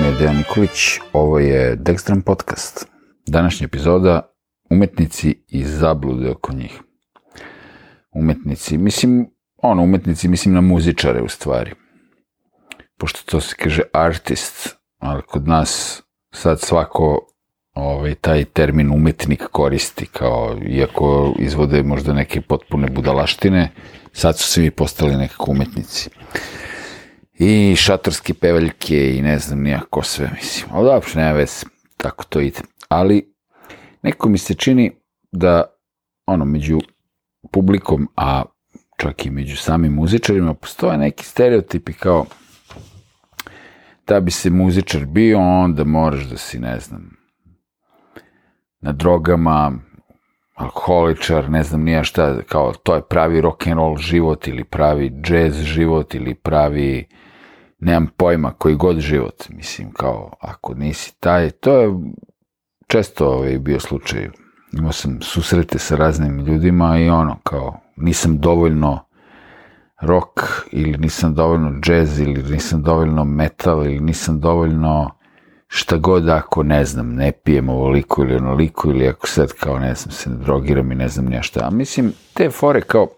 ime 0.00 0.08
je 0.08 0.14
Dejan 0.14 0.36
Nikolić, 0.36 0.98
ovo 1.12 1.38
je 1.38 1.76
Dextram 1.76 2.22
Podcast. 2.22 2.86
Današnja 3.26 3.64
epizoda, 3.64 4.32
umetnici 4.70 5.44
i 5.48 5.64
zablude 5.64 6.30
oko 6.30 6.52
njih. 6.52 6.80
Umetnici, 8.10 8.78
mislim, 8.78 9.30
ono, 9.56 9.82
umetnici, 9.82 10.28
mislim 10.28 10.54
na 10.54 10.60
muzičare 10.60 11.22
u 11.22 11.28
stvari. 11.28 11.72
Pošto 12.98 13.30
to 13.30 13.40
se 13.40 13.54
kaže 13.58 13.82
artist, 13.92 14.76
ali 14.98 15.22
kod 15.22 15.48
nas 15.48 16.02
sad 16.32 16.60
svako 16.60 17.26
ovaj, 17.74 18.14
taj 18.14 18.44
termin 18.44 18.90
umetnik 18.90 19.42
koristi, 19.52 20.06
kao, 20.06 20.58
iako 20.68 21.34
izvode 21.38 21.82
možda 21.82 22.12
neke 22.12 22.40
potpune 22.40 22.88
budalaštine, 22.90 23.70
sad 24.12 24.38
su 24.38 24.44
svi 24.44 24.70
postali 24.70 25.16
nekako 25.16 25.50
umetnici 25.50 26.10
i 27.42 27.76
šatorske 27.76 28.34
pevaljke 28.34 29.16
i 29.16 29.22
ne 29.22 29.38
znam 29.38 29.62
nijako 29.62 30.02
sve, 30.02 30.30
mislim. 30.34 30.70
Ali 30.72 30.86
dobro, 30.86 31.08
nema 31.14 31.32
veze, 31.32 31.66
tako 31.96 32.24
to 32.24 32.40
ide. 32.40 32.60
Ali 32.88 33.34
neko 34.02 34.28
mi 34.28 34.38
se 34.38 34.54
čini 34.54 34.92
da 35.32 35.64
ono, 36.26 36.44
među 36.44 36.80
publikom, 37.52 38.08
a 38.16 38.42
čak 38.96 39.26
i 39.26 39.30
među 39.30 39.56
samim 39.56 39.92
muzičarima, 39.92 40.54
postoje 40.54 40.98
neki 40.98 41.24
stereotipi 41.24 41.92
kao 41.92 42.26
da 44.06 44.20
bi 44.20 44.30
se 44.30 44.50
muzičar 44.50 45.04
bio, 45.04 45.38
onda 45.38 45.84
moraš 45.84 46.24
da 46.24 46.36
si, 46.36 46.58
ne 46.58 46.80
znam, 46.80 47.10
na 48.80 48.92
drogama, 48.92 49.72
alkoholičar, 50.54 51.50
ne 51.50 51.62
znam 51.62 51.82
nija 51.82 52.04
šta, 52.04 52.42
kao 52.42 52.72
to 52.82 52.94
je 52.94 53.02
pravi 53.08 53.40
rock 53.40 53.66
and 53.66 53.76
roll 53.76 53.96
život 53.96 54.48
ili 54.48 54.64
pravi 54.64 55.12
jazz 55.24 55.60
život 55.62 56.14
ili 56.14 56.34
pravi 56.34 57.08
nemam 57.80 58.08
pojma, 58.16 58.52
koji 58.52 58.74
god 58.74 58.98
život, 58.98 59.48
mislim, 59.48 59.92
kao, 59.92 60.32
ako 60.40 60.74
nisi 60.74 61.20
taj, 61.20 61.50
to 61.50 61.76
je 61.76 61.88
često 62.86 63.28
ovaj, 63.28 63.58
bio 63.58 63.80
slučaj. 63.80 64.28
Imao 64.72 64.92
sam 64.92 65.18
susrete 65.22 65.78
sa 65.78 65.96
raznim 65.96 66.38
ljudima 66.38 66.98
i 66.98 67.08
ono, 67.08 67.36
kao, 67.42 67.80
nisam 67.96 68.38
dovoljno 68.38 69.04
rock 70.00 70.40
ili 70.70 70.98
nisam 70.98 71.34
dovoljno 71.34 71.80
jazz 71.86 72.20
ili 72.20 72.42
nisam 72.42 72.82
dovoljno 72.82 73.24
metal 73.24 73.86
ili 73.86 74.00
nisam 74.00 74.40
dovoljno 74.40 75.10
šta 75.66 75.96
god 75.96 76.28
ako 76.28 76.62
ne 76.62 76.84
znam, 76.84 77.14
ne 77.14 77.32
pijem 77.32 77.68
ovoliko 77.68 78.22
ili 78.22 78.36
onoliko 78.36 78.88
ili 78.88 79.08
ako 79.08 79.26
sad 79.26 79.52
kao 79.52 79.78
ne 79.78 79.94
znam 79.94 80.12
se 80.12 80.30
ne 80.30 80.36
drogiram 80.36 80.92
i 80.92 80.94
ne 80.94 81.08
znam 81.08 81.24
nešto. 81.24 81.60
A 81.62 81.70
mislim, 81.70 82.12
te 82.34 82.50
fore 82.50 82.80
kao, 82.80 83.08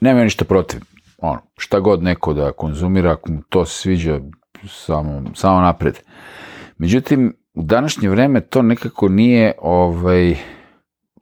nema 0.00 0.24
ništa 0.24 0.44
protiv 0.44 0.80
ono, 1.18 1.40
šta 1.56 1.80
god 1.80 2.02
neko 2.02 2.32
da 2.34 2.52
konzumira, 2.52 3.12
ako 3.12 3.32
mu 3.32 3.42
to 3.48 3.64
sviđa, 3.64 4.20
samo, 4.68 5.22
samo 5.34 5.60
napred. 5.60 5.98
Međutim, 6.78 7.36
u 7.54 7.62
današnje 7.62 8.08
vreme 8.08 8.40
to 8.40 8.62
nekako 8.62 9.08
nije 9.08 9.52
ovaj, 9.62 10.36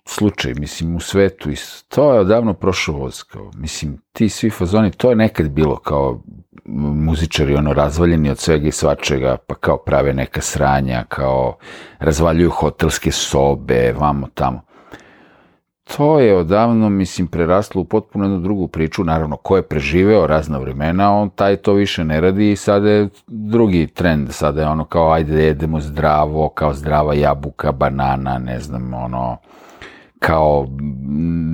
slučaj, 0.07 0.55
mislim, 0.55 0.97
u 0.97 1.01
svetu. 1.01 1.51
I 1.51 1.57
to 1.89 2.15
je 2.15 2.21
odavno 2.21 2.55
prošlo 2.55 2.95
voz. 2.95 3.23
Kao, 3.23 3.51
mislim, 3.57 3.99
ti 4.13 4.29
svi 4.29 4.51
fazoni, 4.51 4.91
to 4.91 5.11
je 5.11 5.17
nekad 5.17 5.51
bilo 5.51 5.77
kao 5.77 6.23
muzičari, 6.95 7.55
ono, 7.55 7.73
razvaljeni 7.73 8.31
od 8.31 8.39
svega 8.39 8.69
i 8.69 8.73
svačega, 8.73 9.37
pa 9.47 9.55
kao 9.55 9.77
prave 9.77 10.15
neka 10.15 10.41
sranja, 10.41 11.05
kao 11.09 11.57
razvaljuju 11.99 12.51
hotelske 12.51 13.11
sobe, 13.11 13.93
vamo 13.93 14.29
tamo 14.35 14.61
to 15.85 16.21
je 16.21 16.37
odavno, 16.37 16.89
mislim, 16.89 17.27
preraslo 17.27 17.81
u 17.81 17.85
potpuno 17.85 18.25
jednu 18.25 18.41
drugu 18.41 18.69
priču, 18.69 19.05
naravno, 19.05 19.37
ko 19.37 19.57
je 19.57 19.63
preživeo 19.63 20.27
razna 20.27 20.59
vremena, 20.59 21.13
on 21.13 21.31
taj 21.31 21.57
to 21.57 21.73
više 21.73 22.05
ne 22.05 22.21
radi 22.21 22.53
i 22.53 22.57
sada 22.57 22.91
je 22.91 23.09
drugi 23.27 23.87
trend, 23.87 24.31
sada 24.31 24.61
je 24.61 24.69
ono 24.69 24.85
kao, 24.85 25.13
ajde, 25.13 25.45
jedemo 25.45 25.81
zdravo, 25.81 26.49
kao 26.49 26.75
zdrava 26.75 27.15
jabuka, 27.15 27.73
banana, 27.73 28.39
ne 28.39 28.61
znam, 28.61 28.95
ono, 28.95 29.37
kao 30.19 30.67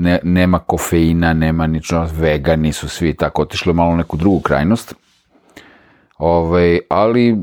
ne, 0.00 0.20
nema 0.22 0.58
kofeina, 0.58 1.32
nema 1.32 1.66
nično, 1.66 2.08
vegani 2.12 2.72
su 2.72 2.88
svi 2.88 3.16
tako, 3.16 3.42
otišlo 3.42 3.72
malo 3.72 3.92
u 3.92 3.96
neku 3.96 4.16
drugu 4.16 4.40
krajnost. 4.40 4.94
Ove, 6.18 6.38
ovaj, 6.38 6.78
ali 6.88 7.36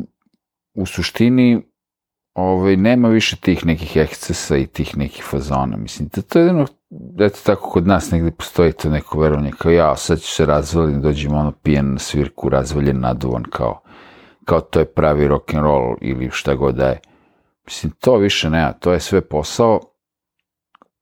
u 0.74 0.86
suštini 0.86 1.62
ovaj, 2.34 2.75
nema 2.75 3.09
više 3.09 3.36
tih 3.36 3.66
nekih 3.66 3.98
ekscesa 3.98 4.58
i 4.58 4.68
tih 4.68 4.98
nekih 4.98 5.24
fazona. 5.24 5.78
Mislim, 5.78 6.09
da 6.16 6.22
to 6.22 6.40
je 6.40 6.46
jedno, 6.46 6.66
eto 7.20 7.40
tako 7.44 7.70
kod 7.70 7.88
nas 7.88 8.12
negde 8.12 8.31
postoji 8.31 8.72
to 8.72 8.90
neko 8.90 9.20
verovanje, 9.20 9.52
kao 9.58 9.72
ja, 9.72 9.96
sad 9.96 10.20
ću 10.20 10.28
se 10.28 10.46
razvaliti, 10.46 11.00
dođem 11.00 11.34
ono 11.34 11.52
pijen 11.52 11.94
na 11.94 12.00
svirku, 12.00 12.50
razvaljen, 12.50 13.00
naduvan, 13.00 13.44
kao, 13.44 13.81
kao 14.46 14.62
to 14.62 14.80
je 14.80 14.86
pravi 14.86 15.28
rock 15.28 15.53
and 15.53 15.64
roll 15.64 15.96
ili 16.02 16.30
šta 16.31 16.56
god 16.56 16.75
da 16.75 16.88
je. 16.88 17.00
Mislim, 17.66 17.92
to 18.00 18.18
više 18.18 18.50
nema, 18.50 18.74
to 18.74 18.94
je 18.94 19.00
sve 19.00 19.22
posao, 19.22 19.80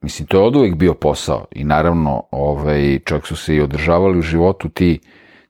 mislim, 0.01 0.27
to 0.27 0.37
je 0.37 0.43
od 0.43 0.55
uvijek 0.55 0.75
bio 0.75 0.93
posao 0.93 1.45
i 1.51 1.63
naravno, 1.63 2.23
ovaj, 2.31 2.99
čak 3.05 3.27
su 3.27 3.35
se 3.35 3.55
i 3.55 3.61
održavali 3.61 4.19
u 4.19 4.21
životu 4.21 4.69
ti 4.69 4.99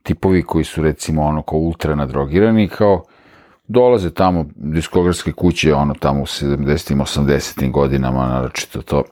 tipovi 0.04 0.44
koji 0.44 0.64
su 0.64 0.82
recimo 0.82 1.24
ono 1.24 1.42
kao 1.42 1.60
ultra 1.60 1.96
nadrogirani, 1.96 2.68
kao 2.68 3.04
dolaze 3.68 4.14
tamo 4.14 4.46
diskografske 4.56 5.32
kuće, 5.32 5.74
ono 5.74 5.94
tamo 5.94 6.22
u 6.22 6.26
70. 6.26 6.96
80. 6.96 7.72
godinama, 7.72 8.28
naročito 8.28 8.82
to 8.82 9.04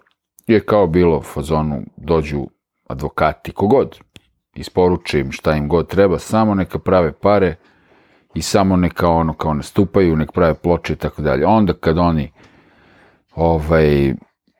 je 0.48 0.66
kao 0.66 0.88
bilo 0.88 1.18
u 1.18 1.22
fazonu, 1.22 1.82
dođu 1.98 2.48
advokati, 2.88 3.52
kogod, 3.52 4.00
isporuče 4.56 5.20
im 5.20 5.32
šta 5.32 5.56
im 5.56 5.68
god 5.68 5.88
treba, 5.88 6.20
samo 6.20 6.56
neka 6.56 6.80
prave 6.80 7.14
pare 7.14 7.56
i 8.34 8.42
samo 8.42 8.76
neka 8.76 9.10
ono 9.10 9.34
kao 9.34 9.54
nastupaju, 9.54 10.16
nek 10.16 10.32
prave 10.32 10.54
ploče 10.54 10.94
i 10.94 10.96
tako 10.96 11.22
dalje. 11.22 11.46
Onda 11.46 11.74
kad 11.74 11.98
oni 11.98 12.32
ovaj, 13.36 14.14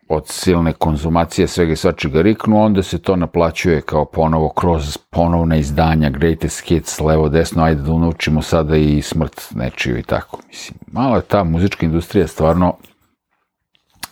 od 0.10 0.28
silne 0.28 0.74
konzumacije 0.74 1.48
svega 1.48 1.72
i 1.72 1.76
svačega 1.76 2.22
riknu, 2.22 2.64
onda 2.64 2.84
se 2.84 3.02
to 3.02 3.16
naplaćuje 3.16 3.82
kao 3.82 4.06
ponovo 4.06 4.50
kroz 4.50 4.98
ponovna 4.98 5.56
izdanja, 5.56 6.10
greatest 6.10 6.68
hits, 6.68 7.00
levo, 7.00 7.30
desno, 7.30 7.64
ajde 7.64 7.82
da 7.82 7.92
unučimo 7.92 8.42
sada 8.42 8.78
i 8.78 9.02
smrt 9.02 9.42
nečiju 9.56 9.98
i 9.98 10.04
tako. 10.04 10.40
Mislim, 10.48 10.80
malo 10.88 11.16
je 11.16 11.22
ta 11.22 11.44
muzička 11.44 11.86
industrija 11.86 12.28
stvarno 12.28 12.74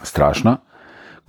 strašna. 0.03 0.57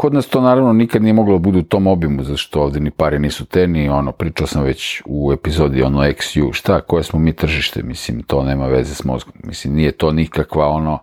Kod 0.03 0.15
nas 0.15 0.27
to 0.27 0.41
naravno 0.41 0.73
nikad 0.73 1.03
nije 1.03 1.13
moglo 1.13 1.33
da 1.33 1.39
bude 1.39 1.59
u 1.59 1.63
tom 1.63 1.87
obimu, 1.87 2.23
zašto 2.23 2.63
ovde 2.63 2.81
ni 2.81 2.91
pare 2.91 3.19
nisu 3.19 3.45
te, 3.45 3.67
ni 3.67 3.89
ono, 3.89 4.13
pričao 4.13 4.47
sam 4.47 4.63
već 4.63 5.03
u 5.07 5.33
epizodi 5.33 5.83
ono 5.83 6.01
XU, 6.01 6.53
šta, 6.53 6.81
koje 6.81 7.03
smo 7.03 7.19
mi 7.19 7.33
tržište, 7.33 7.83
mislim, 7.83 8.23
to 8.23 8.45
nema 8.45 8.67
veze 8.67 8.95
s 8.95 9.05
mozgom, 9.05 9.35
mislim, 9.45 9.75
nije 9.75 9.93
to 9.93 10.13
nikakva 10.13 10.69
ono, 10.69 10.99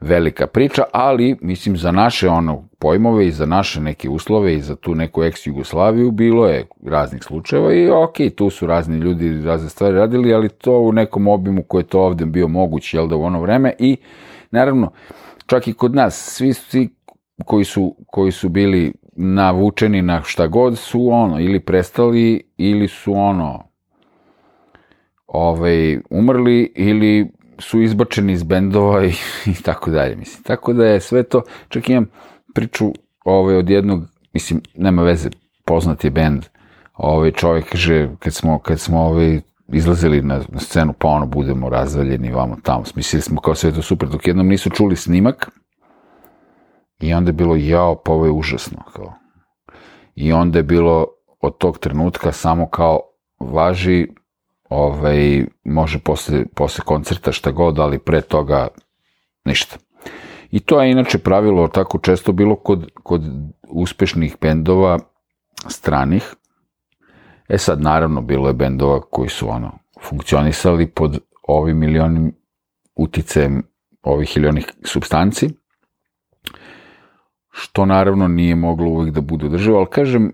velika 0.00 0.46
priča, 0.46 0.82
ali 0.92 1.36
mislim 1.40 1.76
za 1.76 1.92
naše 1.92 2.28
ono 2.28 2.68
pojmove 2.78 3.26
i 3.26 3.32
za 3.32 3.46
naše 3.46 3.80
neke 3.80 4.08
uslove 4.08 4.54
i 4.54 4.60
za 4.60 4.76
tu 4.76 4.94
neku 4.94 5.22
ex-Jugoslaviju 5.22 6.10
bilo 6.10 6.46
je 6.46 6.66
raznih 6.86 7.22
slučajeva 7.22 7.74
i 7.74 7.90
ok, 7.90 8.16
tu 8.36 8.50
su 8.50 8.66
razni 8.66 8.98
ljudi 8.98 9.42
razne 9.42 9.68
stvari 9.68 9.96
radili, 9.96 10.34
ali 10.34 10.48
to 10.48 10.78
u 10.78 10.92
nekom 10.92 11.28
obimu 11.28 11.62
koji 11.62 11.82
je 11.82 11.86
to 11.86 12.00
ovde 12.00 12.24
bio 12.24 12.48
moguć, 12.48 12.94
jel 12.94 13.08
da 13.08 13.16
u 13.16 13.22
ono 13.22 13.40
vreme 13.40 13.72
i 13.78 13.96
naravno, 14.50 14.90
čak 15.46 15.68
i 15.68 15.72
kod 15.72 15.94
nas, 15.94 16.34
svi, 16.36 16.52
svi 16.52 16.88
koji 17.44 17.64
su, 17.64 17.96
koji 18.06 18.32
su 18.32 18.48
bili 18.48 18.92
navučeni 19.16 20.02
na 20.02 20.22
šta 20.22 20.46
god 20.46 20.78
su 20.78 21.08
ono, 21.10 21.40
ili 21.40 21.60
prestali, 21.60 22.42
ili 22.56 22.88
su 22.88 23.12
ono, 23.14 23.64
ovaj, 25.26 25.98
umrli, 26.10 26.72
ili 26.76 27.30
su 27.58 27.82
izbačeni 27.82 28.32
iz 28.32 28.42
bendova 28.42 29.04
i, 29.04 29.12
i 29.58 29.62
tako 29.62 29.90
dalje, 29.90 30.16
mislim. 30.16 30.42
Tako 30.42 30.72
da 30.72 30.86
je 30.86 31.00
sve 31.00 31.22
to, 31.22 31.42
čak 31.68 31.88
imam 31.88 32.06
priču 32.54 32.92
ovaj, 33.24 33.56
od 33.56 33.70
jednog, 33.70 34.02
mislim, 34.32 34.60
nema 34.74 35.02
veze, 35.02 35.30
poznat 35.64 36.04
je 36.04 36.10
bend, 36.10 36.44
ovaj 36.94 37.30
čovjek 37.30 37.70
kaže, 37.70 38.08
kad 38.18 38.34
smo, 38.34 38.58
kad 38.58 38.80
smo 38.80 39.00
ovaj, 39.00 39.40
izlazili 39.68 40.22
na, 40.22 40.40
na 40.48 40.60
scenu, 40.60 40.92
pa 40.98 41.08
ono, 41.08 41.26
budemo 41.26 41.68
razvaljeni 41.68 42.32
vamo 42.32 42.56
tamo, 42.62 42.84
mislili 42.96 43.22
smo 43.22 43.40
kao 43.40 43.54
sve 43.54 43.72
to 43.72 43.82
super, 43.82 44.08
dok 44.08 44.26
jednom 44.26 44.48
nisu 44.48 44.70
čuli 44.70 44.96
snimak, 44.96 45.50
i 47.00 47.14
onda 47.14 47.28
je 47.28 47.32
bilo, 47.32 47.56
jao, 47.56 48.02
pa 48.04 48.12
ovo 48.12 48.24
je 48.24 48.30
užasno, 48.30 48.82
kao. 48.92 49.12
I 50.14 50.32
onda 50.32 50.58
je 50.58 50.62
bilo 50.62 51.06
od 51.40 51.58
tog 51.58 51.78
trenutka 51.78 52.32
samo 52.32 52.68
kao 52.68 53.00
važi 53.40 54.08
ovaj, 54.68 55.46
može 55.64 55.98
posle, 55.98 56.44
posle 56.54 56.84
koncerta 56.84 57.32
šta 57.32 57.50
god, 57.50 57.78
ali 57.78 57.98
pre 57.98 58.20
toga 58.20 58.68
ništa. 59.44 59.76
I 60.50 60.60
to 60.60 60.82
je 60.82 60.90
inače 60.90 61.18
pravilo 61.18 61.68
tako 61.68 61.98
često 61.98 62.32
bilo 62.32 62.56
kod, 62.56 62.90
kod 63.02 63.22
uspešnih 63.68 64.36
bendova 64.40 64.98
stranih. 65.68 66.34
E 67.48 67.58
sad, 67.58 67.80
naravno, 67.80 68.20
bilo 68.20 68.48
je 68.48 68.54
bendova 68.54 69.00
koji 69.00 69.28
su 69.28 69.50
ono, 69.50 69.78
funkcionisali 70.02 70.86
pod 70.86 71.18
ovim 71.48 71.78
milionim 71.78 72.32
uticajem 72.94 73.62
ovih 74.02 74.36
ili 74.36 74.48
onih 74.48 74.66
substanci, 74.84 75.50
što 77.54 77.86
naravno 77.86 78.28
nije 78.28 78.54
moglo 78.54 78.88
uvek 78.88 79.10
da 79.10 79.20
bude 79.20 79.46
održivo, 79.46 79.78
ali 79.78 79.86
kažem, 79.86 80.32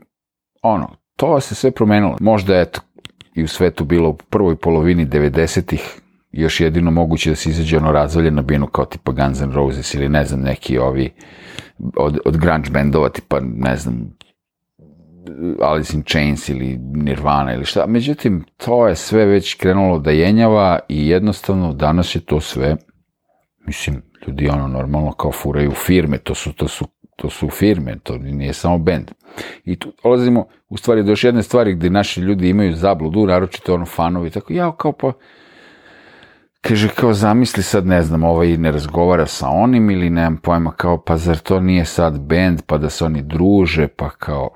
ono, 0.62 0.96
to 1.16 1.40
se 1.40 1.54
sve 1.54 1.70
promenilo. 1.70 2.16
Možda, 2.20 2.60
eto, 2.60 2.80
i 3.34 3.44
u 3.44 3.48
svetu 3.48 3.84
bilo 3.84 4.08
u 4.08 4.16
prvoj 4.30 4.56
polovini 4.56 5.06
90-ih 5.06 6.00
još 6.32 6.60
jedino 6.60 6.90
moguće 6.90 7.30
da 7.30 7.36
se 7.36 7.50
izađe 7.50 7.76
ono 7.76 7.92
razvalje 7.92 8.30
na 8.30 8.42
binu 8.42 8.66
kao 8.66 8.84
tipa 8.84 9.12
Guns 9.12 9.40
N' 9.40 9.52
Roses 9.52 9.94
ili 9.94 10.08
ne 10.08 10.24
znam 10.24 10.40
neki 10.40 10.78
ovi 10.78 11.10
od, 11.96 12.18
od 12.24 12.36
grunge 12.36 12.70
bendova 12.70 13.08
tipa 13.08 13.40
ne 13.40 13.76
znam 13.76 14.10
Alice 15.62 15.96
in 15.96 16.02
Chains 16.02 16.48
ili 16.48 16.78
Nirvana 16.78 17.54
ili 17.54 17.64
šta. 17.64 17.86
Međutim, 17.86 18.44
to 18.56 18.88
je 18.88 18.96
sve 18.96 19.24
već 19.24 19.54
krenulo 19.54 19.98
da 19.98 20.10
jenjava 20.10 20.78
i 20.88 21.08
jednostavno 21.08 21.72
danas 21.72 22.14
je 22.14 22.20
to 22.20 22.40
sve, 22.40 22.76
mislim, 23.66 24.02
ljudi 24.26 24.48
ono 24.48 24.68
normalno 24.68 25.12
kao 25.12 25.32
furaju 25.32 25.70
firme, 25.70 26.18
to 26.18 26.34
su, 26.34 26.52
to 26.52 26.68
su, 26.68 26.86
to 27.20 27.30
su 27.30 27.48
firme, 27.50 27.98
to 28.02 28.18
nije 28.18 28.52
samo 28.52 28.78
bend. 28.78 29.10
I 29.64 29.76
tu 29.76 29.92
dolazimo 30.02 30.46
u 30.68 30.76
stvari 30.76 31.02
do 31.02 31.12
još 31.12 31.24
jedne 31.24 31.42
stvari 31.42 31.74
gde 31.74 31.90
naši 31.90 32.20
ljudi 32.20 32.48
imaju 32.48 32.76
zabludu, 32.76 33.26
naročito 33.26 33.74
ono 33.74 33.86
fanovi, 33.86 34.30
tako 34.30 34.52
ja 34.52 34.76
kao 34.76 34.92
pa, 34.92 35.12
kaže 36.60 36.88
kao 36.88 37.14
zamisli 37.14 37.62
sad 37.62 37.86
ne 37.86 38.02
znam 38.02 38.24
ovaj 38.24 38.56
ne 38.56 38.70
razgovara 38.70 39.26
sa 39.26 39.48
onim 39.48 39.90
ili 39.90 40.10
nemam 40.10 40.36
pojma 40.36 40.72
kao 40.72 41.04
pa 41.04 41.16
zar 41.16 41.38
to 41.38 41.60
nije 41.60 41.84
sad 41.84 42.20
bend 42.20 42.62
pa 42.66 42.78
da 42.78 42.90
se 42.90 43.04
oni 43.04 43.22
druže 43.22 43.88
pa 43.88 44.10
kao 44.10 44.50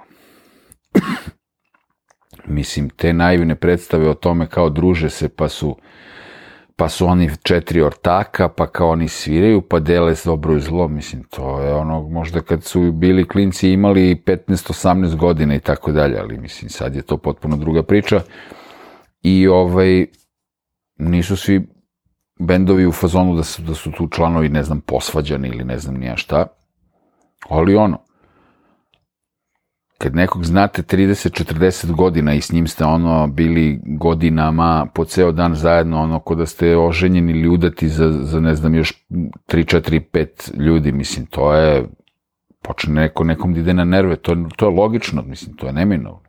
mislim 2.46 2.88
te 2.88 3.12
naivne 3.12 3.55
predstave 3.55 4.08
o 4.08 4.14
tome 4.14 4.46
kao 4.46 4.70
druže 4.70 5.10
se 5.10 5.28
pa 5.28 5.49
su 5.49 5.76
pa 6.76 6.88
su 6.88 7.06
oni 7.06 7.31
četiri 7.43 7.82
ortaka, 7.82 8.49
pa 8.49 8.67
kao 8.67 8.91
oni 8.91 9.09
sviraju, 9.09 9.61
pa 9.61 9.81
dele 9.81 10.17
s 10.17 10.25
dobro 10.25 10.56
i 10.56 10.61
zlo, 10.61 10.88
mislim, 10.88 11.23
to 11.23 11.61
je 11.61 11.75
ono, 11.75 12.09
možda 12.09 12.41
kad 12.41 12.65
su 12.65 12.93
bili 12.93 13.29
klinci 13.29 13.71
imali 13.71 14.23
15-18 14.26 15.17
godina 15.17 15.55
i 15.55 15.61
tako 15.61 15.93
dalje, 15.93 16.19
ali 16.19 16.38
mislim, 16.38 16.71
sad 16.71 16.94
je 16.94 17.03
to 17.03 17.17
potpuno 17.17 17.56
druga 17.56 17.82
priča. 17.82 18.21
I 19.23 19.49
ovaj, 19.49 20.06
nisu 20.99 21.37
svi 21.37 21.67
bendovi 22.41 22.87
u 22.87 22.93
fazonu 22.93 23.37
da 23.37 23.43
su, 23.43 23.62
da 23.62 23.75
su 23.75 23.93
tu 23.93 24.09
članovi, 24.09 24.49
ne 24.49 24.62
znam, 24.62 24.81
posvađani 24.81 25.49
ili 25.49 25.65
ne 25.65 25.79
znam 25.79 25.94
nija 25.94 26.17
šta, 26.17 26.47
ali 27.49 27.77
ono, 27.77 27.99
kad 30.05 30.17
nekog 30.17 30.45
znate 30.45 30.83
30-40 30.83 31.93
godina 31.93 32.35
i 32.35 32.41
s 32.41 32.53
njim 32.53 32.67
ste 32.67 32.85
ono 32.85 33.27
bili 33.27 33.81
godinama 33.85 34.87
po 34.95 35.05
ceo 35.05 35.33
dan 35.33 35.55
zajedno, 35.55 36.03
ono 36.03 36.21
ko 36.21 36.35
da 36.35 36.47
ste 36.47 36.77
oženjeni 36.77 37.33
ili 37.33 37.49
udati 37.49 37.89
za, 37.89 38.11
za 38.12 38.41
ne 38.41 38.55
znam 38.55 38.75
još 38.75 39.06
3, 39.11 39.29
4, 39.49 40.01
5 40.12 40.61
ljudi, 40.61 40.93
mislim, 40.93 41.27
to 41.27 41.55
je 41.55 41.89
počne 42.62 42.95
neko 42.95 43.25
nekom 43.25 43.55
da 43.55 43.61
ide 43.61 43.75
na 43.75 43.85
nerve, 43.85 44.17
to, 44.17 44.37
to 44.56 44.67
je 44.67 44.77
logično, 44.77 45.23
mislim, 45.23 45.56
to 45.56 45.67
je 45.67 45.73
neminovno. 45.73 46.21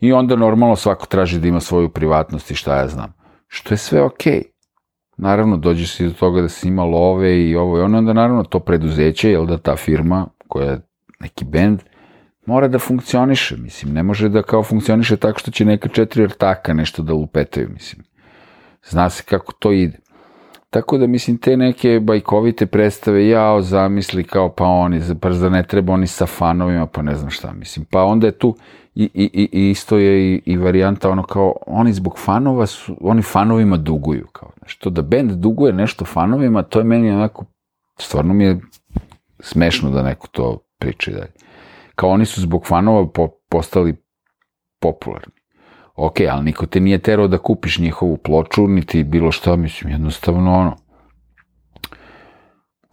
I 0.00 0.12
onda 0.12 0.36
normalno 0.36 0.76
svako 0.76 1.06
traži 1.06 1.40
da 1.40 1.48
ima 1.48 1.60
svoju 1.60 1.88
privatnost 1.88 2.50
i 2.50 2.54
šta 2.54 2.76
ja 2.76 2.88
znam. 2.88 3.12
Što 3.48 3.74
je 3.74 3.78
sve 3.78 4.02
okej. 4.02 4.32
Okay. 4.32 4.44
Naravno, 5.16 5.56
dođe 5.56 5.86
se 5.86 6.04
do 6.04 6.12
toga 6.12 6.42
da 6.42 6.48
se 6.48 6.68
ima 6.68 6.84
love 6.84 7.48
i 7.48 7.56
ovo 7.56 7.78
i 7.78 7.80
ono, 7.80 7.98
onda 7.98 8.12
naravno 8.12 8.44
to 8.44 8.60
preduzeće, 8.60 9.30
jel 9.30 9.46
da 9.46 9.58
ta 9.58 9.76
firma 9.76 10.26
koja 10.48 10.70
je 10.70 10.80
neki 11.20 11.44
bend, 11.44 11.80
mora 12.46 12.68
da 12.68 12.78
funkcioniše, 12.78 13.56
mislim, 13.56 13.94
ne 13.94 14.02
može 14.02 14.28
da 14.28 14.42
kao 14.42 14.62
funkcioniše 14.62 15.16
tako 15.16 15.38
što 15.38 15.50
će 15.50 15.64
neka 15.64 15.88
četiri 15.88 16.24
ortaka 16.24 16.74
nešto 16.74 17.02
da 17.02 17.12
lupetaju, 17.12 17.68
mislim. 17.68 18.04
Zna 18.88 19.10
se 19.10 19.22
kako 19.22 19.52
to 19.52 19.72
ide. 19.72 19.98
Tako 20.70 20.98
da, 20.98 21.06
mislim, 21.06 21.38
te 21.38 21.56
neke 21.56 22.00
bajkovite 22.00 22.66
predstave, 22.66 23.28
jao, 23.28 23.62
zamisli 23.62 24.24
kao 24.24 24.48
pa 24.48 24.64
oni, 24.64 25.00
pa 25.20 25.28
ne 25.28 25.62
treba 25.62 25.92
oni 25.92 26.06
sa 26.06 26.26
fanovima, 26.26 26.86
pa 26.86 27.02
ne 27.02 27.14
znam 27.14 27.30
šta, 27.30 27.52
mislim. 27.52 27.86
Pa 27.90 28.02
onda 28.02 28.26
je 28.26 28.38
tu, 28.38 28.56
i, 28.94 29.10
i, 29.14 29.48
i 29.52 29.70
isto 29.70 29.98
je 29.98 30.34
i, 30.34 30.42
i 30.44 30.56
varijanta 30.56 31.10
ono 31.10 31.22
kao, 31.22 31.54
oni 31.66 31.92
zbog 31.92 32.18
fanova 32.18 32.66
su, 32.66 32.96
oni 33.00 33.22
fanovima 33.22 33.76
duguju, 33.76 34.26
kao, 34.32 34.50
što 34.66 34.90
da 34.90 35.02
bend 35.02 35.30
duguje 35.30 35.72
nešto 35.72 36.04
fanovima, 36.04 36.62
to 36.62 36.78
je 36.78 36.84
meni 36.84 37.10
onako, 37.10 37.44
stvarno 37.98 38.34
mi 38.34 38.44
je 38.44 38.60
smešno 39.40 39.90
da 39.90 40.02
neko 40.02 40.28
to 40.28 40.58
priča 40.78 41.10
dalje 41.10 41.43
kao 41.94 42.10
oni 42.10 42.24
su 42.24 42.40
zbog 42.40 42.66
fanova 42.66 43.08
po, 43.08 43.28
postali 43.48 43.96
popularni. 44.80 45.32
Ok, 45.94 46.16
ali 46.30 46.44
niko 46.44 46.66
te 46.66 46.80
nije 46.80 46.98
terao 46.98 47.28
da 47.28 47.38
kupiš 47.38 47.78
njihovu 47.78 48.16
ploču, 48.16 48.68
niti 48.68 49.04
bilo 49.04 49.32
šta, 49.32 49.56
mislim, 49.56 49.92
jednostavno 49.92 50.54
ono, 50.54 50.76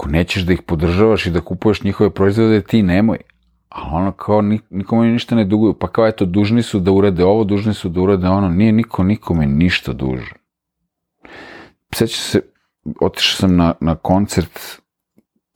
ako 0.01 0.09
nećeš 0.09 0.43
da 0.43 0.53
ih 0.53 0.61
podržavaš 0.61 1.25
i 1.25 1.31
da 1.31 1.41
kupuješ 1.41 1.83
njihove 1.83 2.09
proizvode, 2.09 2.61
ti 2.61 2.83
nemoj. 2.83 3.17
Ali 3.69 3.89
ono 3.91 4.11
kao 4.11 4.41
nikome 4.69 5.11
ništa 5.11 5.35
ne 5.35 5.45
duguju, 5.45 5.73
pa 5.73 5.87
kao 5.87 6.07
eto, 6.07 6.25
dužni 6.25 6.63
su 6.63 6.79
da 6.79 6.91
urade 6.91 7.23
ovo, 7.23 7.43
dužni 7.43 7.73
su 7.73 7.89
da 7.89 8.01
urade 8.01 8.27
ono, 8.27 8.49
nije 8.49 8.71
niko 8.71 9.03
nikome 9.03 9.45
ništa 9.45 9.93
dužan. 9.93 10.37
Seća 11.93 12.17
se, 12.17 12.41
otišao 13.01 13.39
sam 13.39 13.55
na, 13.55 13.73
na 13.79 13.95
koncert 13.95 14.80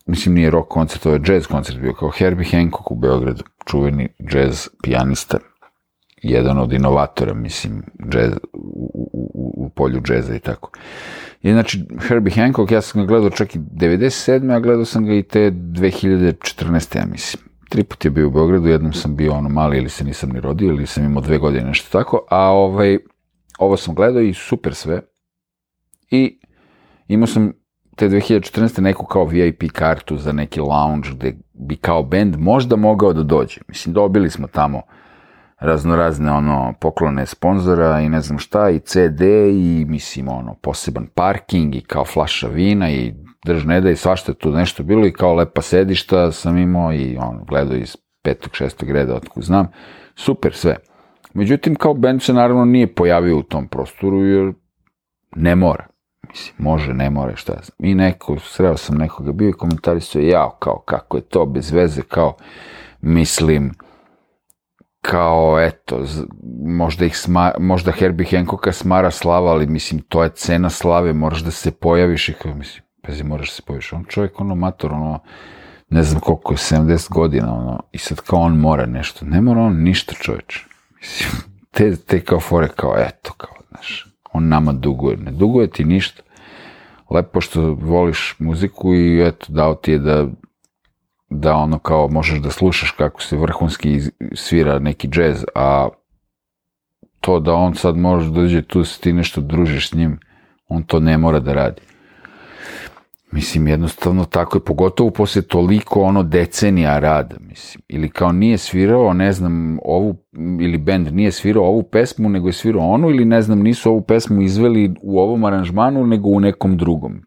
mislim 0.06 0.36
nije 0.36 0.50
rock 0.50 0.70
koncert, 0.70 1.06
ovo 1.06 1.16
je 1.16 1.22
jazz 1.28 1.48
koncert 1.48 1.80
bio, 1.80 1.94
kao 1.94 2.10
Herbie 2.10 2.50
Hancock 2.52 2.92
u 2.92 2.96
Beogradu, 2.96 3.44
čuveni 3.66 4.10
jazz 4.32 4.68
pijanista, 4.84 5.38
jedan 6.22 6.58
od 6.58 6.74
inovatora, 6.74 7.34
mislim, 7.34 7.84
jazz, 8.14 8.34
u, 8.54 9.10
u, 9.14 9.66
u 9.66 9.70
polju 9.70 10.02
džeza 10.02 10.36
i 10.36 10.40
tako. 10.40 10.72
I 11.42 11.52
znači, 11.52 11.86
Herbie 12.00 12.34
Hancock, 12.34 12.72
ja 12.72 12.82
sam 12.82 13.02
ga 13.02 13.08
gledao 13.08 13.30
čak 13.30 13.56
i 13.56 13.60
97. 13.60 14.56
a 14.56 14.60
gledao 14.60 14.86
sam 14.86 15.06
ga 15.06 15.14
i 15.14 15.24
te 15.24 15.52
2014. 15.52 16.98
ja 16.98 17.06
mislim. 17.06 17.44
Tri 17.70 17.84
put 17.84 18.06
je 18.06 18.12
bio 18.12 18.28
u 18.28 18.32
Beogradu, 18.32 18.68
jednom 18.68 18.94
sam 18.94 19.16
bio 19.16 19.34
ono 19.34 19.50
mali 19.50 19.78
ili 19.78 19.90
se 19.90 20.04
nisam 20.04 20.30
ni 20.30 20.42
rodio, 20.42 20.68
ili 20.68 20.88
sam 20.88 21.06
imao 21.06 21.22
dve 21.22 21.38
godine, 21.38 21.66
nešto 21.66 21.98
tako, 21.98 22.26
a 22.30 22.40
ovaj, 22.40 22.98
ovo 23.60 23.78
sam 23.78 23.96
gledao 23.96 24.22
i 24.22 24.34
super 24.34 24.76
sve. 24.76 25.02
I 26.12 26.40
imao 27.08 27.28
sam 27.28 27.54
te 27.96 28.10
2014. 28.10 28.82
neku 28.82 29.06
kao 29.06 29.26
VIP 29.26 29.72
kartu 29.72 30.18
za 30.18 30.32
neki 30.32 30.60
lounge 30.60 31.10
gde 31.12 31.36
bi 31.54 31.76
kao 31.76 32.04
band 32.04 32.36
možda 32.40 32.76
mogao 32.76 33.14
da 33.14 33.24
dođe. 33.24 33.62
Mislim, 33.68 33.94
dobili 33.94 34.30
smo 34.30 34.48
tamo 34.48 34.82
raznorazne 35.60 36.32
ono 36.32 36.74
poklone 36.82 37.26
sponzora 37.26 38.02
i 38.02 38.10
ne 38.10 38.22
znam 38.22 38.40
šta 38.40 38.70
i 38.70 38.80
CD 38.80 39.22
i 39.52 39.86
mislim 39.88 40.28
ono 40.28 40.56
poseban 40.62 41.08
parking 41.16 41.76
i 41.76 41.82
kao 41.82 42.06
flaša 42.06 42.48
vina 42.48 42.92
i 42.92 43.14
drž 43.46 43.66
ne 43.66 43.82
da 43.82 43.90
i 43.90 43.96
svašta 43.96 44.34
tu 44.34 44.52
nešto 44.52 44.84
bilo 44.84 45.06
i 45.06 45.14
kao 45.14 45.34
lepa 45.34 45.62
sedišta 45.62 46.32
sam 46.32 46.58
imao 46.58 46.94
i 46.94 47.18
on 47.20 47.46
gledao 47.48 47.78
iz 47.78 47.98
petog, 48.24 48.56
šestog 48.56 48.92
reda 48.92 49.16
otkud 49.16 49.44
znam. 49.44 49.68
Super 50.16 50.54
sve. 50.54 50.76
Međutim, 51.34 51.76
kao 51.76 51.94
band 51.94 52.22
se 52.22 52.34
naravno 52.34 52.66
nije 52.66 52.96
pojavio 52.96 53.38
u 53.38 53.44
tom 53.44 53.68
prostoru 53.68 54.26
jer 54.26 54.54
ne 55.36 55.56
mora. 55.56 55.88
Mislim, 56.30 56.56
može, 56.58 56.94
ne 56.94 57.10
more, 57.10 57.36
šta 57.36 57.54
znam. 57.54 57.90
I 57.90 57.96
neko, 57.96 58.40
sreo 58.40 58.78
sam 58.78 58.98
nekoga, 58.98 59.32
bio 59.32 59.50
i 59.50 59.54
komentarisao, 59.54 60.22
jao, 60.22 60.50
kao, 60.50 60.80
kako 60.80 61.18
je 61.18 61.22
to 61.22 61.46
bez 61.46 61.72
veze, 61.72 62.02
kao, 62.02 62.36
mislim, 63.02 63.74
kao, 65.02 65.62
eto, 65.62 66.04
možda, 66.66 67.06
ih 67.06 67.18
sma, 67.18 67.52
možda 67.60 67.92
Herbie 67.92 68.28
Hancocka 68.32 68.72
smara 68.72 69.12
slava, 69.12 69.52
ali 69.52 69.68
mislim, 69.68 70.02
to 70.02 70.24
je 70.24 70.30
cena 70.30 70.70
slave, 70.70 71.14
moraš 71.14 71.40
da 71.40 71.52
se 71.52 71.72
pojaviš 71.72 72.30
i 72.30 72.34
kao, 72.34 72.54
mislim, 72.54 72.84
pazi, 73.02 73.24
moraš 73.24 73.50
da 73.50 73.54
se 73.56 73.62
pojaviš. 73.62 73.94
On 73.94 74.06
čovjek, 74.06 74.40
ono, 74.40 74.56
mator, 74.56 74.94
ono, 74.94 75.20
ne 75.90 76.04
znam 76.04 76.22
koliko 76.22 76.54
je, 76.54 76.58
70 76.58 77.10
godina, 77.10 77.54
ono, 77.54 77.84
i 77.92 77.98
sad 77.98 78.22
kao 78.22 78.40
on 78.40 78.58
mora 78.58 78.86
nešto. 78.86 79.26
Ne 79.26 79.42
mora 79.42 79.62
on 79.62 79.84
ništa, 79.84 80.14
čovječ. 80.14 80.66
Mislim, 81.02 81.32
te, 81.72 81.96
te 81.96 82.24
kao 82.24 82.40
fore, 82.40 82.68
kao, 82.68 82.96
eto, 82.98 83.34
kao, 83.38 83.56
znaš, 83.70 84.15
on 84.36 84.48
nama 84.48 84.74
duguje. 84.74 85.18
Ne 85.18 85.32
duguje 85.32 85.70
ti 85.70 85.84
ništa. 85.84 86.24
Lepo 87.10 87.42
što 87.42 87.74
voliš 87.74 88.36
muziku 88.40 88.96
i 88.96 89.28
eto, 89.28 89.46
dao 89.50 89.76
ti 89.76 89.92
je 89.92 90.00
da 90.00 90.28
da 91.30 91.56
ono 91.56 91.80
kao 91.80 92.08
možeš 92.08 92.40
da 92.40 92.50
slušaš 92.50 92.92
kako 92.92 93.22
se 93.22 93.38
vrhunski 93.38 94.00
svira 94.34 94.80
neki 94.80 95.08
džez, 95.08 95.46
a 95.56 95.88
to 97.20 97.40
da 97.40 97.54
on 97.54 97.76
sad 97.76 97.98
može 97.98 98.30
da 98.30 98.42
dođe 98.42 98.62
tu 98.62 98.80
da 98.80 98.86
se 98.86 99.02
ti 99.02 99.14
nešto 99.14 99.42
družiš 99.42 99.90
s 99.90 99.94
njim, 99.94 100.20
on 100.68 100.84
to 100.84 101.00
ne 101.00 101.18
mora 101.18 101.40
da 101.40 101.54
radi. 101.54 101.82
Mislim, 103.32 103.68
jednostavno 103.68 104.26
tako 104.26 104.58
je, 104.58 104.64
pogotovo 104.64 105.10
posle 105.10 105.42
toliko 105.42 106.02
ono 106.02 106.24
decenija 106.24 107.00
rada, 107.00 107.36
mislim. 107.40 107.84
Ili 107.88 108.10
kao 108.10 108.32
nije 108.32 108.58
svirao, 108.58 109.14
ne 109.14 109.32
znam, 109.32 109.80
ovu, 109.84 110.16
ili 110.62 110.78
band 110.78 111.14
nije 111.14 111.32
svirao 111.32 111.64
ovu 111.64 111.84
pesmu, 111.84 112.30
nego 112.30 112.48
je 112.48 112.54
svirao 112.54 112.90
onu, 112.90 113.10
ili 113.10 113.26
ne 113.26 113.42
znam, 113.42 113.60
nisu 113.60 113.90
ovu 113.90 114.02
pesmu 114.02 114.42
izveli 114.42 114.94
u 115.02 115.20
ovom 115.20 115.44
aranžmanu, 115.44 116.08
nego 116.08 116.30
u 116.30 116.40
nekom 116.40 116.78
drugom. 116.78 117.22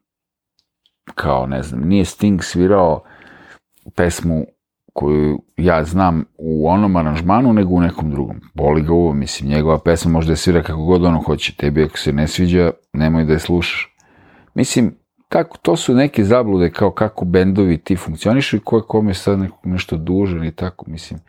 Kao, 1.15 1.47
ne 1.47 1.63
znam, 1.63 1.89
nije 1.89 2.05
Sting 2.05 2.43
svirao 2.43 3.03
pesmu 3.95 4.45
koju 4.93 5.43
ja 5.57 5.85
znam 5.85 6.25
u 6.39 6.69
onom 6.69 6.97
aranžmanu, 6.97 7.53
nego 7.53 7.75
u 7.75 7.81
nekom 7.81 8.11
drugom. 8.11 8.41
Boli 8.55 8.83
ga 8.83 8.93
uvo, 8.93 9.13
mislim, 9.13 9.51
njegova 9.51 9.79
pesma 9.79 10.13
može 10.13 10.29
da 10.29 10.37
svira 10.37 10.63
kako 10.63 10.85
god 10.85 11.05
ono 11.05 11.23
hoće. 11.23 11.57
Tebi 11.57 11.85
ako 11.85 11.99
se 11.99 12.13
ne 12.13 12.27
sviđa, 12.29 12.71
nemoj 12.93 13.25
da 13.25 13.33
je 13.33 13.39
slušaš. 13.39 13.97
Mislim, 14.55 14.95
kako, 15.29 15.59
to 15.63 15.77
su 15.77 15.95
neke 15.95 16.25
zablude 16.25 16.71
kao 16.71 16.91
kako 16.91 17.25
bendovi 17.25 17.79
ti 17.79 17.97
funkcionišu 17.97 18.57
i 18.57 18.61
ko 18.61 18.77
je 18.77 18.83
kome 18.89 19.15
sad 19.15 19.39
neko, 19.39 19.59
nešto 19.63 19.97
dužan 19.97 20.45
i 20.45 20.53
tako, 20.53 20.85
mislim. 20.89 21.21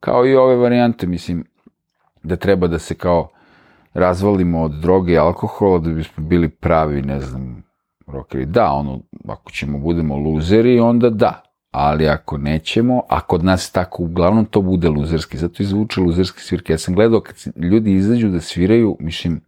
Kao 0.00 0.26
i 0.26 0.36
ove 0.36 0.56
varijante, 0.56 1.06
mislim, 1.06 1.44
da 2.22 2.36
treba 2.36 2.66
da 2.66 2.78
se 2.78 2.94
kao 2.94 3.28
razvalimo 3.94 4.62
od 4.62 4.72
droge 4.72 5.12
i 5.12 5.18
alkohola 5.18 5.78
da 5.78 5.90
bismo 5.90 6.24
bili 6.24 6.48
pravi, 6.48 7.02
ne 7.02 7.20
znam, 7.20 7.62
rokeri. 8.06 8.46
Da, 8.46 8.72
ono, 8.72 9.00
ako 9.28 9.50
ćemo 9.50 9.78
budemo 9.78 10.16
luzeri, 10.16 10.80
onda 10.80 11.10
da. 11.10 11.42
Ali 11.70 12.08
ako 12.08 12.38
nećemo, 12.38 13.02
a 13.08 13.20
kod 13.20 13.44
nas 13.44 13.70
tako, 13.72 14.02
uglavnom 14.02 14.44
to 14.44 14.62
bude 14.62 14.88
luzerski, 14.88 15.38
zato 15.38 15.62
i 15.62 15.66
zvuče 15.66 16.00
luzerski 16.00 16.40
svirke. 16.40 16.72
Ja 16.72 16.78
sam 16.78 16.94
gledao 16.94 17.20
kad 17.20 17.36
ljudi 17.56 17.92
izađu 17.92 18.28
da 18.28 18.40
sviraju, 18.40 18.96
mislim, 19.00 19.40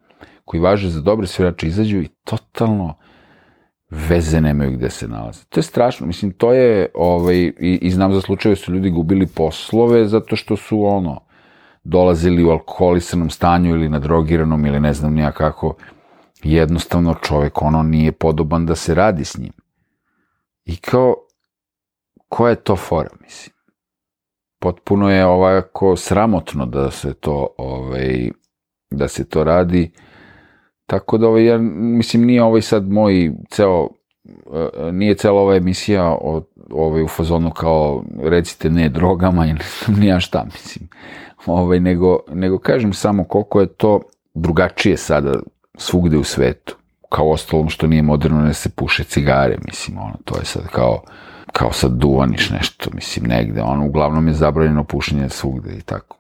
koji 0.45 0.61
važe 0.61 0.91
za 0.91 1.01
dobre 1.01 1.27
svirače, 1.27 1.67
izađu 1.67 1.99
i 1.99 2.09
totalno 2.25 2.95
veze 3.91 4.41
nemaju 4.41 4.71
gde 4.73 4.91
se 4.91 5.09
nalaze. 5.09 5.45
To 5.49 5.61
je 5.61 5.65
strašno, 5.65 6.07
mislim, 6.07 6.33
to 6.33 6.53
je, 6.53 6.89
ovaj, 6.95 7.37
i, 7.37 7.79
i 7.83 7.91
znam 7.91 8.13
za 8.13 8.21
slučaje 8.21 8.57
su 8.57 8.73
ljudi 8.73 8.91
gubili 8.91 9.27
poslove 9.27 10.09
zato 10.09 10.37
što 10.37 10.57
su, 10.57 10.85
ono, 10.85 11.21
dolazili 11.85 12.45
u 12.45 12.51
alkoholisanom 12.51 13.31
stanju 13.31 13.71
ili 13.71 13.89
na 13.89 13.99
drogiranom 13.99 14.67
ili 14.67 14.81
ne 14.81 14.93
znam 14.93 15.15
nija 15.15 15.33
kako, 15.33 15.75
jednostavno 16.43 17.15
čovek 17.15 17.63
ono 17.63 17.83
nije 17.83 18.13
podoban 18.13 18.67
da 18.67 18.75
se 18.75 18.95
radi 18.95 19.25
s 19.25 19.39
njim. 19.39 19.53
I 20.65 20.77
kao, 20.77 21.15
koja 22.29 22.51
je 22.51 22.57
to 22.57 22.77
fora, 22.77 23.11
mislim? 23.21 23.57
Potpuno 24.59 25.11
je 25.11 25.27
ovako 25.27 25.97
sramotno 25.97 26.67
da 26.67 26.91
se 26.91 27.15
to, 27.15 27.49
ovaj, 27.59 28.31
da 28.91 29.09
se 29.09 29.29
to 29.29 29.45
radi, 29.45 29.91
Tako 30.87 31.19
da, 31.19 31.29
ovaj, 31.29 31.45
ja, 31.45 31.59
mislim, 31.59 32.25
nije 32.25 32.43
ovaj 32.43 32.63
sad 32.63 32.91
moj 32.91 33.33
ceo, 33.51 33.89
e, 34.53 34.93
nije 34.93 35.15
cela 35.15 35.41
ova 35.41 35.57
emisija 35.57 36.05
o, 36.05 36.43
ovaj, 36.71 37.03
u 37.03 37.09
fazonu 37.09 37.51
kao 37.51 38.05
recite 38.23 38.71
ne 38.71 38.89
drogama 38.89 39.47
ili 39.47 39.59
nija 40.01 40.21
šta, 40.21 40.45
mislim. 40.45 40.89
Ovaj, 41.47 41.81
nego, 41.81 42.19
nego 42.33 42.59
kažem 42.59 42.93
samo 42.93 43.25
koliko 43.25 43.61
je 43.61 43.67
to 43.67 44.01
drugačije 44.35 44.97
sada 44.97 45.35
svugde 45.79 46.19
u 46.19 46.25
svetu. 46.25 46.77
Kao 47.09 47.31
ostalom 47.31 47.69
što 47.69 47.87
nije 47.87 48.03
moderno 48.03 48.43
da 48.43 48.53
se 48.53 48.69
puše 48.69 49.05
cigare, 49.05 49.59
mislim, 49.65 49.99
ono, 49.99 50.15
to 50.25 50.39
je 50.39 50.45
sad 50.45 50.67
kao, 50.67 51.03
kao 51.53 51.73
sad 51.73 51.93
duvaniš 51.93 52.51
nešto, 52.51 52.91
mislim, 52.95 53.27
negde, 53.27 53.63
ono, 53.63 53.87
uglavnom 53.87 54.29
je 54.29 54.35
zabranjeno 54.35 54.85
pušenje 54.85 55.29
svugde 55.29 55.73
i 55.73 55.81
tako. 55.81 56.17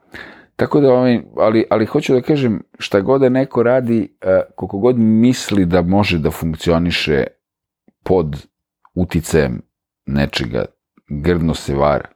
Tako 0.56 0.80
da, 0.80 0.92
ovaj, 0.92 1.20
ali, 1.36 1.64
ali 1.70 1.86
hoću 1.86 2.14
da 2.14 2.20
kažem, 2.20 2.62
šta 2.78 3.00
god 3.00 3.20
da 3.20 3.28
neko 3.28 3.62
radi, 3.62 4.16
e, 4.20 4.40
koliko 4.54 4.78
god 4.78 4.98
misli 4.98 5.66
da 5.66 5.82
može 5.82 6.18
da 6.18 6.30
funkcioniše 6.30 7.24
pod 8.04 8.46
uticajem 8.94 9.62
nečega, 10.06 10.64
grdno 11.08 11.54
se 11.54 11.74
vara. 11.74 12.08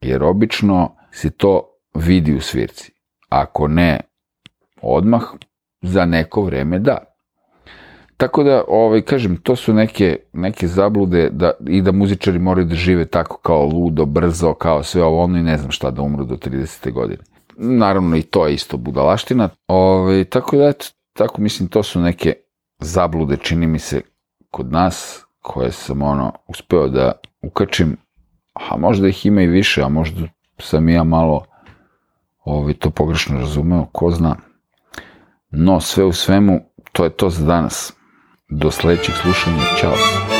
Jer 0.00 0.22
obično 0.22 0.96
se 1.12 1.30
to 1.30 1.62
vidi 1.94 2.34
u 2.34 2.40
svirci. 2.40 2.92
Ako 3.28 3.68
ne 3.68 4.00
odmah, 4.82 5.22
za 5.82 6.04
neko 6.04 6.42
vreme 6.42 6.78
da. 6.78 6.98
Tako 8.16 8.42
da, 8.42 8.64
ovaj, 8.68 9.02
kažem, 9.02 9.36
to 9.36 9.56
su 9.56 9.74
neke, 9.74 10.16
neke 10.32 10.66
zablude 10.68 11.30
da, 11.30 11.52
i 11.66 11.82
da 11.82 11.92
muzičari 11.92 12.38
moraju 12.38 12.66
da 12.66 12.74
žive 12.74 13.04
tako 13.04 13.38
kao 13.38 13.64
ludo, 13.64 14.04
brzo, 14.04 14.54
kao 14.54 14.82
sve 14.82 15.02
ovo 15.02 15.22
ono 15.22 15.38
i 15.38 15.42
ne 15.42 15.56
znam 15.56 15.70
šta 15.70 15.90
da 15.90 16.02
umru 16.02 16.24
do 16.24 16.36
30. 16.36 16.92
godine 16.92 17.37
naravno 17.58 18.16
i 18.16 18.22
to 18.22 18.46
je 18.46 18.54
isto 18.54 18.76
budalaština. 18.76 19.48
Ove, 19.66 20.00
ovaj, 20.00 20.24
tako 20.24 20.56
da, 20.56 20.68
eto, 20.68 20.86
tako 21.12 21.42
mislim, 21.42 21.68
to 21.68 21.82
su 21.82 22.00
neke 22.00 22.34
zablude, 22.78 23.36
čini 23.36 23.66
mi 23.66 23.78
se, 23.78 24.00
kod 24.50 24.72
nas, 24.72 25.24
koje 25.40 25.72
sam 25.72 26.02
ono, 26.02 26.32
uspeo 26.48 26.88
da 26.88 27.12
ukačim, 27.42 27.96
a 28.54 28.76
možda 28.76 29.08
ih 29.08 29.26
ima 29.26 29.42
i 29.42 29.46
više, 29.46 29.82
a 29.82 29.88
možda 29.88 30.20
sam 30.58 30.88
ja 30.88 31.04
malo 31.04 31.44
ovaj, 32.44 32.74
to 32.74 32.90
pogrešno 32.90 33.38
razumeo, 33.38 33.86
ko 33.92 34.10
zna. 34.10 34.36
No, 35.50 35.80
sve 35.80 36.04
u 36.04 36.12
svemu, 36.12 36.60
to 36.92 37.04
je 37.04 37.10
to 37.10 37.30
za 37.30 37.46
danas. 37.46 37.92
Do 38.50 38.70
sledećeg 38.70 39.14
slušanja, 39.14 39.62
čao. 39.80 40.37